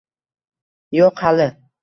Yo'q, 0.97 1.21
hali 1.27 1.49